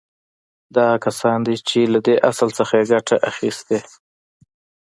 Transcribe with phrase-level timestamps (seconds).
[0.75, 3.77] دا هغه کسان دي چې له دې اصل څخه يې ګټه اخيستې.